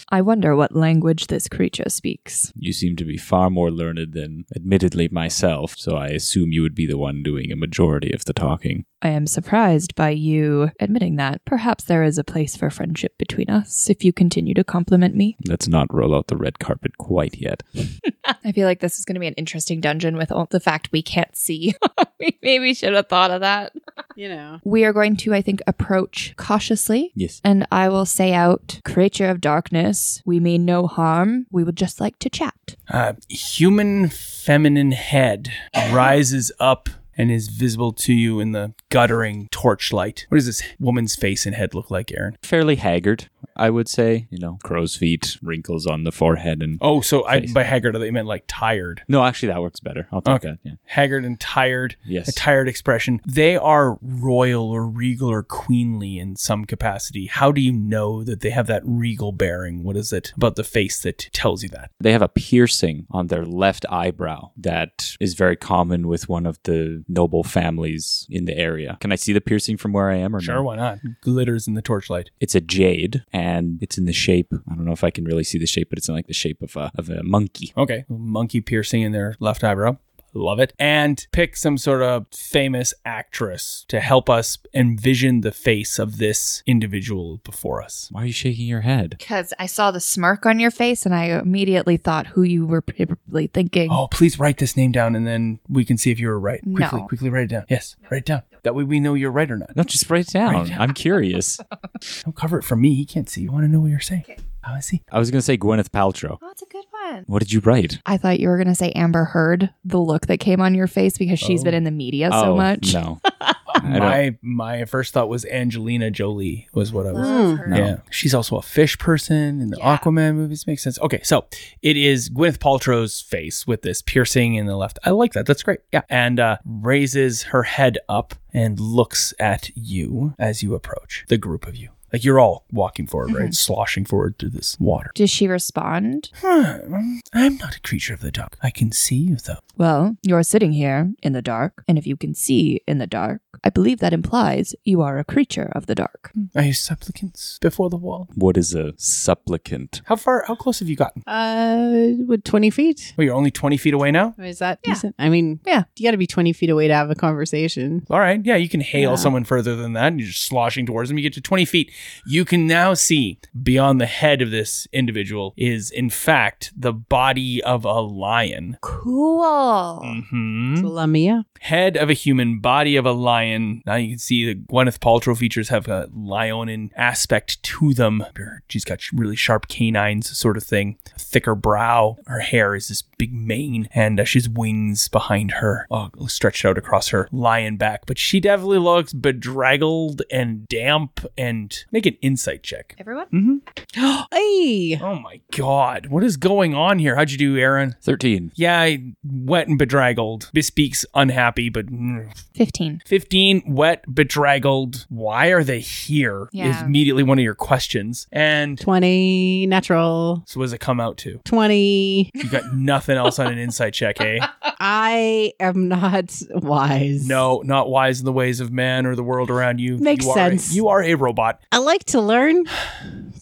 [0.10, 2.52] I wonder what language this creature speaks.
[2.56, 6.76] You seem to be far more learned than, admittedly, myself, so I assume you would
[6.76, 8.86] be the one doing a majority of the talking.
[9.04, 11.44] I am surprised by you admitting that.
[11.44, 15.36] Perhaps there is a place for friendship between us if you continue to compliment me.
[15.46, 17.64] Let's not roll out the red carpet quite yet.
[18.46, 20.94] I feel like this is going to be an interesting dungeon with all the fact
[20.94, 21.76] we can't see.
[22.20, 23.74] we maybe should have thought of that.
[24.16, 24.62] you know.
[24.64, 27.12] We are going to, I think, approach cautiously.
[27.14, 27.42] Yes.
[27.44, 31.46] And I will say out, creature of darkness, we mean no harm.
[31.52, 32.78] We would just like to chat.
[32.90, 35.52] Uh, human feminine head
[35.92, 40.26] rises up and is visible to you in the guttering torchlight.
[40.30, 42.38] What does this woman's face and head look like, Aaron?
[42.44, 44.28] Fairly haggard, I would say.
[44.30, 48.12] You know, crow's feet, wrinkles on the forehead, and Oh, so I, by haggard, they
[48.12, 49.02] meant like tired.
[49.08, 50.08] no, actually, that works better.
[50.12, 50.50] I'll take Okay.
[50.50, 50.60] that.
[50.64, 50.72] Yeah.
[50.86, 51.96] Haggard and tired.
[52.06, 52.28] Yes.
[52.28, 53.20] A tired expression.
[53.28, 57.28] They are royal or regal or queenly in some capacity.
[57.28, 59.84] How do you know that they have that regal bearing?
[59.84, 61.92] What is it about the face that tells you that?
[62.00, 66.60] They have a piercing on their left eyebrow that is very common with one of
[66.64, 68.98] the noble families in the area.
[69.00, 70.64] Can I see the piercing from where I am or Sure, no?
[70.64, 71.00] why not?
[71.22, 72.30] Glitters in the torchlight.
[72.40, 74.48] It's a jade and it's in the shape.
[74.54, 76.34] I don't know if I can really see the shape, but it's in like the
[76.34, 77.74] shape of a of a monkey.
[77.78, 78.06] Okay.
[78.10, 79.98] Monkey piercing in their left eyebrow.
[80.34, 80.74] Love it.
[80.80, 86.64] And pick some sort of famous actress to help us envision the face of this
[86.66, 88.10] individual before us.
[88.12, 89.16] Why are you shaking your head?
[89.20, 92.82] Because I saw the smirk on your face and I immediately thought who you were
[92.82, 93.90] probably thinking.
[93.92, 96.66] Oh, please write this name down and then we can see if you were right.
[96.66, 96.88] No.
[96.88, 97.66] Quickly, quickly write it down.
[97.70, 98.44] Yes, write it down.
[98.64, 99.76] That way we know you're right or not.
[99.76, 100.72] No, just write it down.
[100.74, 101.60] I'm curious.
[102.24, 102.96] Don't cover it from me.
[102.96, 103.42] He can't see.
[103.42, 104.26] You want to know what you're saying.
[104.64, 105.04] How is he?
[105.12, 106.38] I was gonna say Gwyneth Paltrow.
[106.42, 107.24] Oh, that's a good one.
[107.28, 108.00] What did you write?
[108.06, 110.88] I thought you were going to say Amber Heard, the look that came on your
[110.88, 111.66] face because she's Oh.
[111.66, 112.94] been in the media so oh, much.
[112.94, 113.20] No.
[113.40, 117.28] I don't- My my first thought was Angelina Jolie was what I was.
[117.28, 117.68] Love her.
[117.68, 117.78] No.
[117.78, 119.98] Yeah, she's also a fish person in the Yeah.
[119.98, 120.66] Aquaman movies.
[120.66, 120.98] Makes sense.
[121.00, 121.46] Okay, so
[121.82, 124.98] it is Gwyneth Paltrow's face with this piercing in the left.
[125.04, 125.46] I like that.
[125.46, 125.80] That's great.
[125.92, 131.38] Yeah, and uh, raises her head up and looks at you as you approach the
[131.38, 131.90] group of you.
[132.14, 133.54] Like you're all walking forward, right?
[133.54, 135.10] Sloshing forward through this water.
[135.16, 136.30] Does she respond?
[136.36, 138.56] Hmm, I'm not a creature of the dark.
[138.62, 139.58] I can see you though.
[139.76, 143.42] Well, you're sitting here in the dark, and if you can see in the dark,
[143.64, 146.32] I believe that implies you are a creature of the dark.
[146.56, 148.28] Are you supplicants before the wall?
[148.36, 150.02] What is a supplicant?
[150.06, 150.44] How far?
[150.48, 151.24] How close have you gotten?
[151.26, 153.14] Uh, with 20 feet?
[153.18, 154.36] Well, you're only 20 feet away now.
[154.38, 155.16] Is that decent?
[155.18, 155.84] I mean, Yeah.
[155.96, 158.06] you got to be 20 feet away to have a conversation.
[158.10, 158.42] All right.
[158.44, 159.16] Yeah, you can hail Yeah.
[159.16, 160.08] someone further than that.
[160.08, 161.18] And you're just sloshing towards them.
[161.18, 161.92] You get to 20 feet.
[162.28, 167.64] You can now see beyond the head of this individual is, in fact, the body
[167.64, 168.78] of a lion.
[168.82, 169.63] Cool.
[169.64, 171.46] Hmm So Lamia.
[171.62, 173.82] Head of a human, body of a lion.
[173.86, 178.24] Now you can see the Gwyneth Paltrow features have a lionin aspect to them.
[178.68, 180.98] She's got really sharp canines, sort of thing.
[181.16, 182.18] A thicker brow.
[182.28, 186.66] Her hair is this big mane, and uh, she has wings behind her, uh, stretched
[186.66, 188.06] out across her lion back.
[188.06, 191.26] But she definitely looks bedraggled and damp.
[191.38, 192.96] And make an insight check.
[193.00, 193.62] Everyone?
[193.94, 195.00] hey!
[195.02, 197.16] Oh my god, what is going on here?
[197.16, 197.96] How'd you do, Aaron?
[198.02, 198.52] 13.
[198.56, 199.14] Yeah, I-
[199.54, 200.50] wet and bedraggled.
[200.54, 203.02] Bespeaks unhappy, but mm, 15.
[203.06, 206.44] 15 wet bedraggled why are they here?
[206.46, 206.86] Is Yeah.
[206.86, 210.44] immediately one of your questions and 20 natural.
[210.48, 212.32] so what does it come out to 20.
[212.34, 214.40] you got nothing else on an insight check eh
[214.80, 217.28] I am not wise.
[217.28, 220.32] no not wise in the ways of man or the world around you Makes you
[220.32, 220.74] are a- sense.
[220.76, 222.64] you are a robot I like to learn.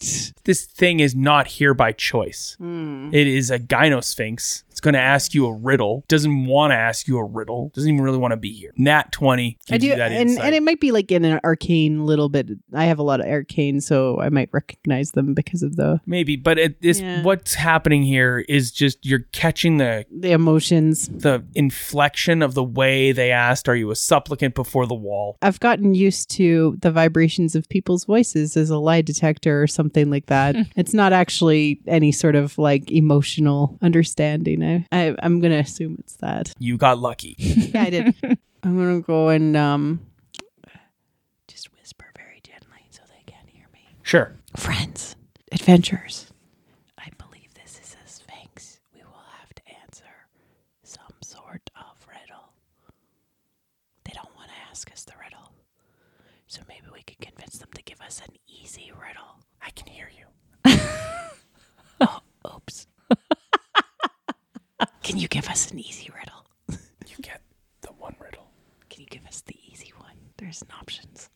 [0.43, 5.46] this thing is not here by choice it is a gynosphinx going to ask you
[5.46, 8.52] a riddle doesn't want to ask you a riddle doesn't even really want to be
[8.54, 11.39] here nat 20 I do, you that and, and it might be like in an
[11.44, 12.50] arcane little bit.
[12.74, 16.36] I have a lot of arcane, so I might recognize them because of the maybe
[16.36, 17.24] but it, this Yeah.
[17.24, 21.08] what's happening here is just you're catching the the emotions.
[21.08, 25.38] the inflection of the way they asked, Are you a supplicant before the wall?
[25.41, 30.10] I've gotten used to the vibrations of people's voices as a lie detector or something
[30.10, 30.56] like that.
[30.76, 34.62] it's not actually any sort of like emotional understanding.
[34.91, 36.53] I, I I'm gonna assume it's that.
[36.60, 37.36] You got lucky.
[37.39, 38.15] Yeah, I did.
[38.63, 40.01] I'm gonna go and um
[41.47, 43.79] just whisper very gently so they can't hear me.
[44.03, 44.34] Sure.
[44.55, 45.15] Friends,
[45.51, 46.27] adventurers.
[46.97, 48.79] I believe this is a sphinx.
[48.93, 50.05] We will have to answer
[50.84, 52.53] some sort of riddle.
[54.05, 55.53] They don't want to ask us the riddle.
[56.47, 59.39] So maybe we could convince them to give us an easy riddle.
[59.62, 60.25] I can hear you.
[62.01, 62.19] oh,
[62.55, 62.88] oops.
[65.04, 66.80] Can you give us an easy riddle?
[67.08, 67.41] You get
[67.82, 68.48] the one riddle.
[68.89, 70.15] Can you give us the easy one?
[70.38, 71.30] There's an options.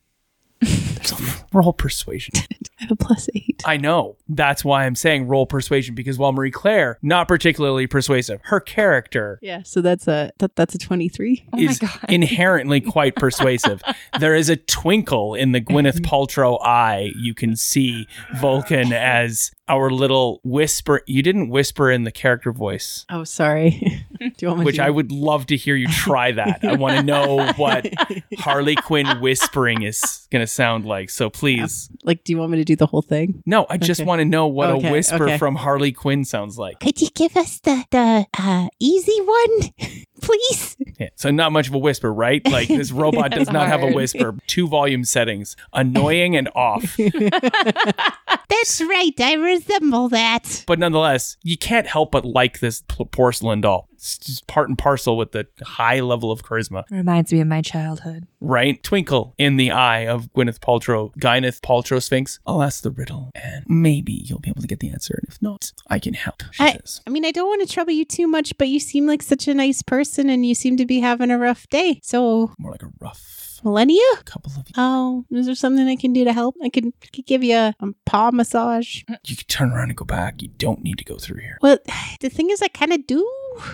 [0.62, 2.34] There's only Roll persuasion.
[2.86, 3.64] I have a plus eight.
[3.66, 4.18] I know.
[4.30, 9.40] That's why I'm saying roll persuasion because while Marie Claire, not particularly persuasive, her character
[9.42, 11.48] Yeah, so that's a that, that's a twenty-three.
[11.54, 12.00] Oh my is God.
[12.10, 13.82] inherently quite persuasive.
[14.20, 17.12] there is a twinkle in the Gwyneth Paltrow eye.
[17.18, 21.02] You can see Vulcan as our little whisper.
[21.08, 23.06] You didn't whisper in the character voice.
[23.10, 24.06] Oh, sorry.
[24.42, 26.64] You want me which to- I would love to hear you try that.
[26.64, 27.88] I want to know what
[28.38, 31.10] Harley Quinn whispering is going to sound like.
[31.10, 31.90] So please.
[32.04, 33.42] Like, do you want me to do the whole thing?
[33.46, 34.08] No, I just Okay.
[34.08, 35.38] want to know what Okay, a whisper okay.
[35.38, 36.80] from Harley Quinn sounds like.
[36.80, 39.72] Could you give us the the uh, easy one,
[40.26, 40.76] please?
[41.00, 42.46] Yeah, so not much of a whisper, right?
[42.48, 44.36] Like this robot does not have a whisper.
[44.48, 46.98] Two volume settings, annoying and off.
[48.50, 49.14] That's right.
[49.20, 50.64] I resemble that.
[50.68, 53.90] But nonetheless, you can't help but like this p- porcelain doll.
[53.94, 57.62] It's just part and parcel with the high level of charisma, Reminds me of my
[57.62, 58.28] childhood.
[58.40, 58.82] right?
[58.84, 62.40] Twinkle in the eye of Gwyneth Paltrow, Gwyneth Paltrow Sphinx.
[62.46, 65.16] I'll ask the riddle, and maybe you'll be able to get the answer.
[65.22, 66.44] And if not, I can help.
[66.52, 67.02] She I, says.
[67.08, 69.48] I mean, I don't want to trouble you too much, but you seem like such
[69.48, 72.00] a nice person and you seem to be having a rough day.
[72.04, 74.00] So, More like a rough Millennia?
[74.20, 74.68] A couple of.
[74.78, 76.56] Oh, is there something I can do to help?
[76.62, 79.02] I could, could give you a, a paw massage.
[79.26, 80.44] You can turn around and go back.
[80.44, 81.58] You don't need to go through here.
[81.64, 81.80] Well,
[82.22, 83.28] the thing is, I kind of do.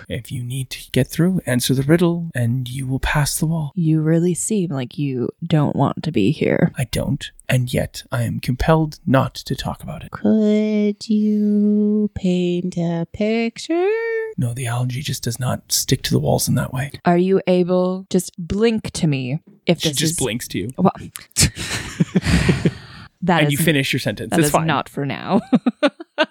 [0.08, 3.72] If you need to get through, answer the riddle, and you will pass the wall.
[3.74, 6.72] You really seem like you don't want to be here.
[6.78, 10.12] I don't, and yet I am compelled not to talk about it.
[10.12, 14.21] Could you paint a picture?
[14.38, 16.90] No, the allergy just does not stick to the walls in that way.
[17.04, 20.70] Are you able just blink to me if She this just is blinks to you,
[20.78, 20.92] Well,
[23.22, 24.30] that and is you finish your sentence.
[24.30, 24.66] that it's is fine.
[24.66, 25.40] not for now.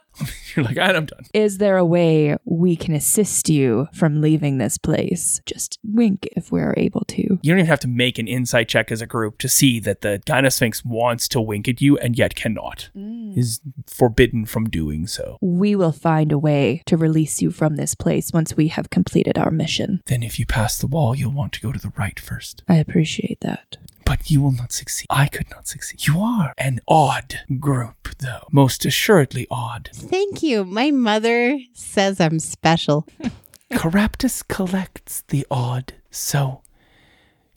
[0.56, 1.26] You're like, "And I'm done.
[1.34, 5.42] is there a way we can assist you from leaving this place?
[5.46, 7.22] Just wink if we're able to.
[7.22, 10.02] You don't even have to make an insight check as a group to see that
[10.02, 12.90] the Gynosphinx wants to wink at you and yet cannot.
[12.96, 13.38] Mm.
[13.38, 15.38] Is forbidden from doing so.
[15.42, 19.38] We will find a way to release you from this place once we have completed
[19.38, 20.02] our mission.
[20.08, 22.64] Then, if you pass the wall, you'll want to go to the right first.
[22.68, 23.78] I appreciate that.
[24.06, 25.08] But you will not succeed.
[25.10, 26.06] I could not succeed.
[26.08, 28.48] You are an odd group, though.
[28.52, 29.90] Most assuredly odd.
[29.94, 30.64] Thank you.
[30.66, 33.08] My mother says I'm special.
[33.72, 35.94] Caraptus collects the odd.
[36.10, 36.62] So,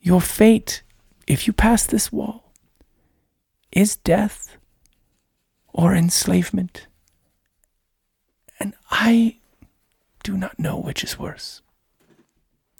[0.00, 0.82] your fate,
[1.26, 2.52] if you pass this wall,
[3.72, 4.56] is death
[5.72, 6.86] or enslavement.
[8.60, 9.38] And I
[10.22, 11.60] do not know which is worse.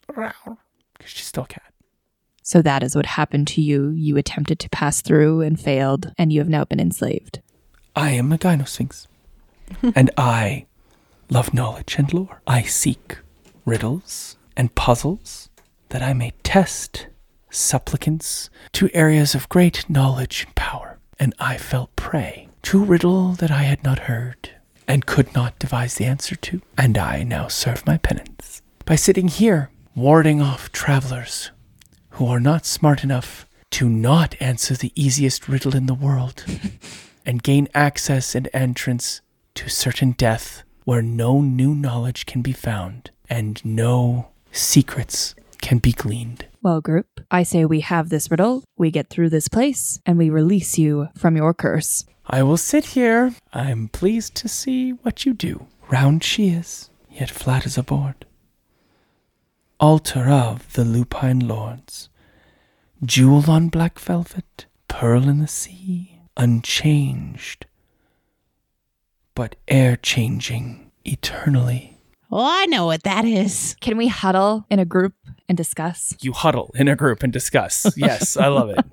[0.06, 1.63] Because she's still cat.
[2.46, 3.88] So that is what happened to you.
[3.88, 7.40] You attempted to pass through and failed, and you have now been enslaved.
[7.96, 9.06] I am a Gynosphinx.
[9.96, 10.66] and I
[11.30, 12.42] love knowledge and lore.
[12.46, 13.16] I seek
[13.64, 15.48] riddles and puzzles
[15.88, 17.06] that I may test
[17.48, 20.98] supplicants to areas of great knowledge and power.
[21.18, 24.50] And I fell prey to a riddle that I had not heard
[24.86, 26.60] and could not devise the answer to.
[26.76, 31.50] And I now serve my penance by sitting here, warding off travelers
[32.14, 36.44] who are not smart enough to not answer the easiest riddle in the world
[37.26, 39.20] and gain access and entrance
[39.54, 45.92] to certain death where no new knowledge can be found and no secrets can be
[45.92, 46.46] gleaned.
[46.62, 50.30] Well, group, I say we have this riddle, we get through this place, and we
[50.30, 52.04] release you from your curse.
[52.26, 53.34] I will sit here.
[53.52, 55.66] I'm pleased to see what you do.
[55.90, 58.24] Round she is, yet flat as a board.
[59.84, 62.08] Altar of the lupine lords.
[63.04, 67.66] Jewel on black velvet, pearl in the sea, unchanged,
[69.34, 71.98] but air changing eternally.
[72.32, 73.76] Oh, I know what that is.
[73.82, 75.12] Can we huddle in a group
[75.48, 76.14] and discuss?
[76.20, 77.86] You huddle in a group and discuss.
[77.96, 78.84] Yes, I love it.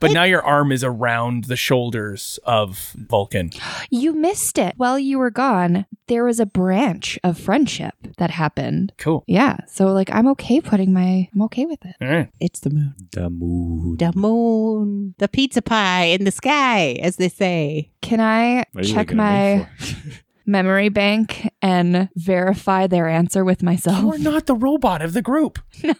[0.00, 3.50] But now your arm is around the shoulders of Vulcan.
[3.88, 4.74] You missed it.
[4.76, 8.92] While you were gone, there was a branch of friendship that happened.
[8.98, 9.24] Cool.
[9.26, 9.58] Yeah.
[9.68, 11.96] So, like, I'm okay putting my, I'm okay with it.
[12.00, 12.30] All right.
[12.40, 12.94] It's the moon.
[13.12, 13.98] The mood.
[14.00, 15.14] The moon.
[15.18, 17.90] The pizza pie in the sky, as they say.
[18.02, 20.12] Can I What are you check looking at me my
[20.46, 24.00] memory bank and verify their answer with myself?
[24.00, 25.58] You are not the robot of the group.
[25.82, 25.94] no.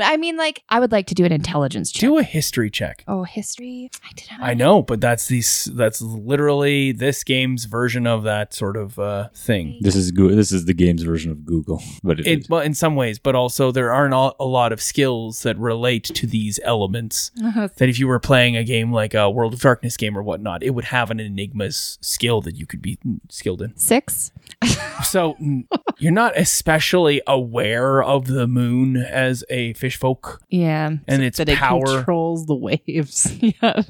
[0.00, 2.00] I mean, like, I would like to do an intelligence check.
[2.00, 3.04] Do a history check.
[3.08, 3.90] Oh, history?
[4.04, 4.42] I didn't.
[4.42, 9.28] I know, but that's these that's literally this game's version of that sort of uh,
[9.34, 9.78] thing.
[9.80, 12.74] This is Goo- this is the game's version of Google, but it, It, well, in
[12.74, 16.58] some ways, but also there aren't a a lot of skills that relate to these
[16.64, 17.30] elements.
[17.76, 20.62] that if you were playing a game like a World of Darkness game or whatnot,
[20.62, 23.76] it would have an Enigma's skill that you could be mm, skilled in.
[23.76, 24.32] Six?
[25.04, 25.66] So mm,
[25.98, 30.92] you're not especially aware of the moon as a fish folk Yeah.
[31.06, 31.84] and its that it power.
[31.84, 33.32] controls the waves.
[33.62, 33.82] Yeah.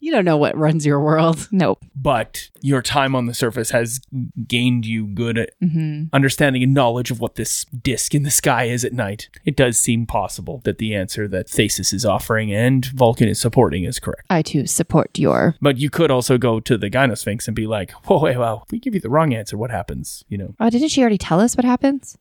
[0.00, 1.48] You don't know what runs your world.
[1.52, 1.84] nope.
[1.96, 4.00] but your time on the surface has
[4.46, 8.84] gained you good hmm understanding and knowledge of what this disk in the sky is
[8.84, 9.28] at night.
[9.44, 13.84] It does seem possible that the answer that Thesis is offering and Vulcan is supporting
[13.84, 14.22] is correct.
[14.30, 15.56] I too support your.
[15.60, 18.72] But you could also go to the Gynosphinx and be like, whoa, wait, well, if
[18.72, 20.24] we give you the wrong answer, what happens?
[20.28, 22.16] You know, Oh, didn't she already tell us what happens?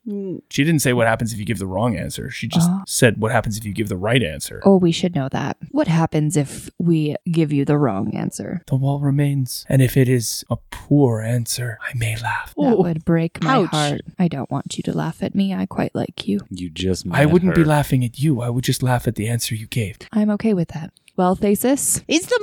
[0.50, 2.30] she didn't say what happens if you give the wrong answer.
[2.30, 2.82] She just Oh.
[2.88, 4.62] said what happens if you give the right answer.
[4.66, 5.58] Oh, we should know that.
[5.72, 8.62] What happens if we give you the wrong answer?
[8.68, 9.66] The wall remains.
[9.68, 12.54] And if it is a poor answer, I may laugh.
[12.58, 12.84] That Ooh.
[12.84, 13.70] would break my Ouch.
[13.72, 14.02] heart.
[14.20, 15.54] I don't want you to laugh at me.
[15.54, 16.40] I quite like you.
[16.50, 17.68] You just I met wouldn't be her.
[17.68, 18.42] laughing at you.
[18.42, 19.98] I would just laugh at the answer you gave.
[20.12, 20.92] I'm okay with that.
[21.16, 22.40] Well, Thesis, It's the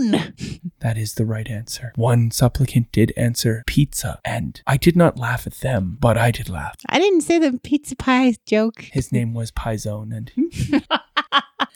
[0.00, 0.34] moon.
[0.80, 1.92] That is the right answer.
[1.96, 6.50] One supplicant did answer pizza, and I did not laugh at them, but I did
[6.50, 6.76] laugh.
[6.90, 8.82] I didn't say the pizza pie joke.
[8.92, 10.30] His name was Piezone, and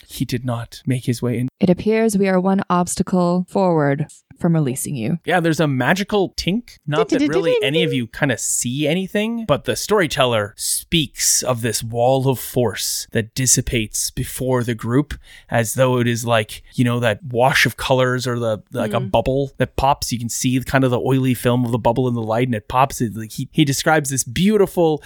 [0.08, 1.48] he did not make his way in.
[1.60, 4.06] it appears we are one obstacle forward
[4.38, 5.18] from releasing you.
[5.24, 6.78] Yeah, there's a magical tink.
[6.86, 11.62] Not that really any of you kind of see anything, but the storyteller speaks of
[11.62, 15.14] this wall of force that dissipates before the group
[15.48, 19.00] as though it is like, you know, that wash of colors or the like a
[19.00, 19.10] mm.
[19.10, 20.12] bubble that pops.
[20.12, 22.54] You can see kind of the oily film of the bubble in the light and
[22.54, 23.00] it pops.
[23.00, 25.02] It, like he, he describes this beautiful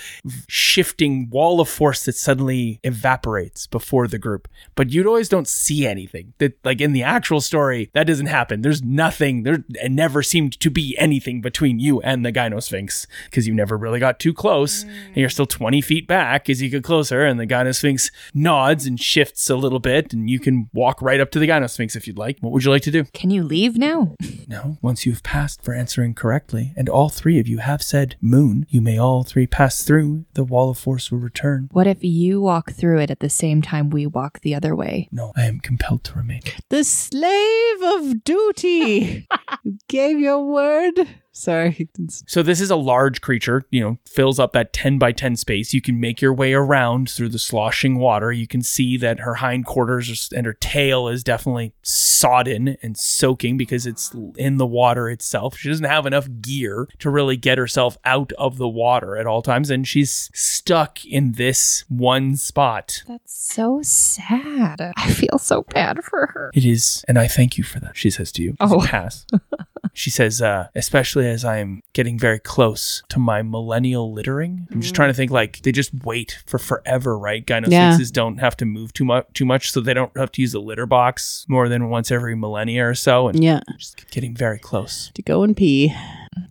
[0.48, 4.48] shifting wall of force that suddenly evaporates before the group.
[4.74, 6.34] But you always don't see anything.
[6.38, 8.62] That like in the actual story, that doesn't happen.
[8.62, 9.21] There's nothing.
[9.22, 14.00] There never seemed to be anything between you and the Gynosphinx because you never really
[14.00, 17.24] got too close, and you're still 20 feet back as you get closer.
[17.24, 21.30] And the Gynosphinx nods and shifts a little bit, and you can walk right up
[21.32, 22.38] to the Gynosphinx if you'd like.
[22.40, 23.04] What would you like to do?
[23.12, 24.16] Can you leave now?
[24.48, 28.66] No, once you've passed for answering correctly, and all three of you have said moon,
[28.68, 30.26] you may all three pass through.
[30.34, 31.70] The wall of force will return.
[31.72, 35.08] What if you walk through it at the same time we walk the other way?
[35.10, 36.42] No, I am compelled to remain.
[36.68, 39.11] The slave of duty.
[39.64, 41.08] you gave your word.
[41.32, 41.88] Sorry.
[42.26, 45.72] So this is a large creature, you know, fills up that 10 by 10 space.
[45.74, 48.32] You can make your way around through the sloshing water.
[48.32, 53.56] You can see that her hindquarters are, and her tail is definitely sodden and soaking
[53.56, 55.56] because it's in the water itself.
[55.56, 59.42] She doesn't have enough gear to really get herself out of the water at all
[59.42, 63.02] times and she's stuck in this one spot.
[63.08, 64.92] That's so sad.
[64.96, 66.50] I feel so bad for her.
[66.54, 68.50] It is, and I thank you for that, she says to you.
[68.50, 68.80] you Oh.
[68.86, 69.26] pass.
[69.92, 74.66] she says, uh, especially as I'm getting very close to my millennial littering.
[74.70, 77.44] I'm just trying to think like they just wait for forever, right?
[77.48, 77.96] Yeah.
[78.12, 80.60] Don't have to move too much too much, so they don't have to use the
[80.60, 83.28] litter box more than once every millennia or so.
[83.28, 83.60] And Yeah.
[83.78, 85.10] just getting very close.
[85.14, 85.94] To go and pee.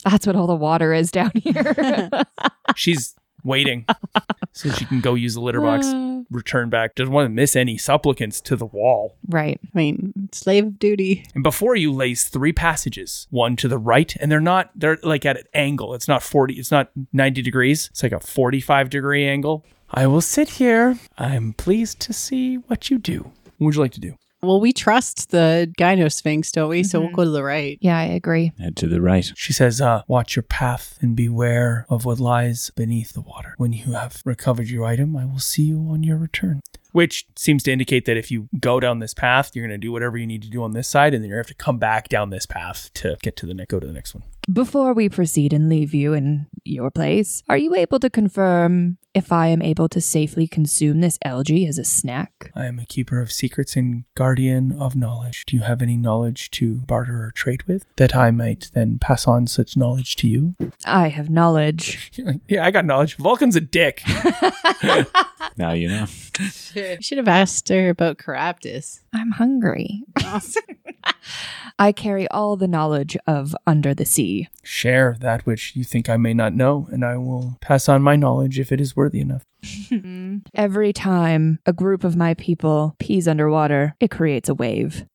[0.04, 1.76] That's what all the water is down here.
[2.76, 3.86] She's waiting
[4.54, 5.88] so she can go use the litter box,
[6.30, 6.96] return back.
[6.96, 9.18] Doesn't want to miss any supplicants to the wall.
[9.30, 9.60] right.
[9.64, 11.26] I mean, slave of duty.
[11.34, 15.26] And before you lays three passages, one to the right, and they're not they're like
[15.26, 15.94] at an angle.
[15.94, 17.88] It's not 40, it's not 90 degrees.
[17.92, 19.66] It's like a 45 degree angle.
[19.90, 20.98] I will sit here.
[21.18, 23.32] I'm pleased to see what you do.
[23.58, 24.16] What would you like to do?
[24.44, 26.84] Well, we trust the Gynosphinx, don't we?
[26.84, 27.78] So we'll go to the right.
[27.80, 28.52] Yeah, I agree.
[28.60, 29.32] Head to the right.
[29.36, 33.54] She says, uh, watch your path and beware of what lies beneath the water.
[33.58, 36.62] When you have recovered your item, I will see you on your return.
[36.92, 39.92] Which seems to indicate that if you go down this path, you're going to do
[39.92, 42.10] whatever you need to do on this side, and then you have to come back
[42.10, 44.24] down this path to get to the next, go to the next one.
[44.52, 49.32] Before we proceed and leave you in your place, are you able to confirm if
[49.32, 52.52] I am able to safely consume this algae as a snack?
[52.56, 55.46] I am a keeper of secrets and guardian of knowledge.
[55.46, 59.28] Do you have any knowledge to barter or trade with that I might then pass
[59.28, 60.56] on such knowledge to you?
[60.86, 62.12] I have knowledge.
[62.48, 63.18] yeah, I got knowledge.
[63.18, 64.02] Vulcan's a dick.
[65.58, 66.06] Now you know.
[67.02, 69.02] You should have asked her about Caraptus.
[69.14, 70.04] I'm hungry.
[71.80, 74.50] I carry all the knowledge of under the sea.
[74.64, 78.16] Share that which you think I may not know, and I will pass on my
[78.16, 79.44] knowledge if it is worthy enough.
[80.54, 85.06] Every time a group of my people pees underwater, it creates a wave.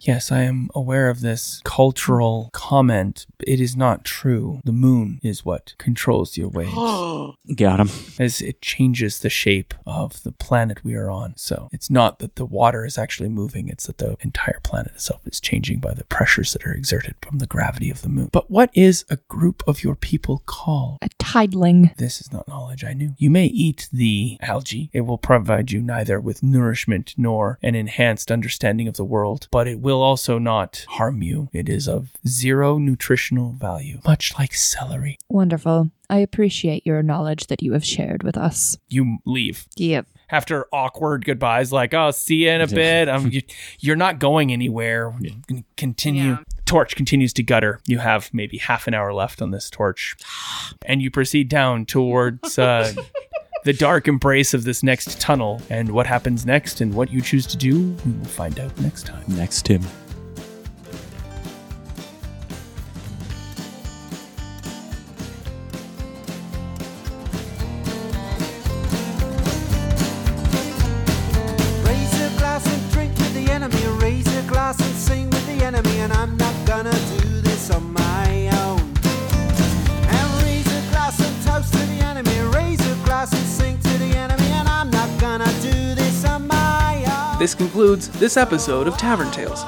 [0.00, 3.26] Yes, I am aware of this cultural comment.
[3.46, 4.60] It is not true.
[4.64, 6.72] The moon is what controls your waves.
[7.56, 7.90] Got him.
[8.18, 11.34] as it changes the shape of the planet we are on.
[11.36, 15.26] So it's not that the water is actually moving, it's that the entire planet itself
[15.26, 18.30] is changing by the pressures that are exerted from the gravity of the moon.
[18.32, 20.98] But what is a group of your people called?
[21.02, 21.90] A tidling.
[21.96, 23.14] This is not knowledge I knew.
[23.18, 24.90] You may eat the algae.
[24.92, 29.59] It will provide you neither with nourishment nor an enhanced understanding of the world, but
[29.68, 31.48] it will also not harm you.
[31.52, 35.18] It is of zero nutritional value, much like celery.
[35.28, 35.90] Wonderful.
[36.08, 38.76] I appreciate your knowledge that you have shared with us.
[38.88, 39.66] You leave.
[39.76, 40.06] Yep.
[40.30, 43.42] after awkward goodbyes, like "Oh, see you in a bit." Um, you,
[43.78, 45.10] you're not going anywhere.
[45.10, 47.80] We're gonna continue torch continues to gutter.
[47.86, 50.16] You have maybe half an hour left on this torch,
[50.86, 52.92] and you proceed down towards uh,
[53.64, 55.60] the dark embrace of this next tunnel.
[55.70, 59.06] And what happens next, and what you choose to do, we will find out next
[59.06, 59.24] time.
[59.28, 59.82] Next, Tim.
[88.20, 89.64] This episode of Tavern Tales.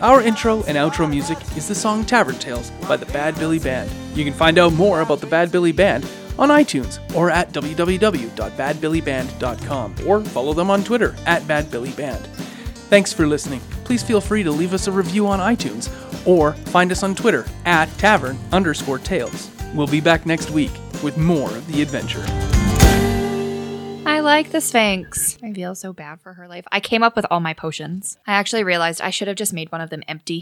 [0.00, 3.90] Our intro and outro music is the song Tavern Tales by the Bad Billy Band.
[4.14, 6.08] You can find out more about the Bad Billy Band
[6.38, 12.24] on iTunes or at www.badbillyband.com or follow them on Twitter at badbillyband.
[12.88, 13.60] Thanks for listening.
[13.82, 15.90] Please feel free to leave us a review on iTunes
[16.24, 19.50] or find us on Twitter at tavern underscore tales.
[19.74, 20.70] We'll be back next week
[21.02, 22.24] with more of the adventure.
[24.04, 25.38] I like the Sphinx.
[25.42, 26.64] I feel so bad for her life.
[26.72, 28.18] I came up with all my potions.
[28.26, 30.40] I actually realized I should have just made one of them empty.